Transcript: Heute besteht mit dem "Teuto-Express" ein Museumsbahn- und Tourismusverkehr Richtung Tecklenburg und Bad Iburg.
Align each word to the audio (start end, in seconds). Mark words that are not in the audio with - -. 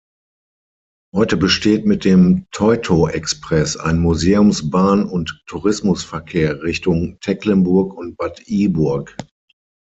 Heute 1.13 1.37
besteht 1.37 1.85
mit 1.85 2.05
dem 2.05 2.47
"Teuto-Express" 2.49 3.77
ein 3.77 3.99
Museumsbahn- 3.99 5.05
und 5.05 5.39
Tourismusverkehr 5.45 6.63
Richtung 6.63 7.19
Tecklenburg 7.21 7.93
und 7.93 8.17
Bad 8.17 8.41
Iburg. 8.47 9.15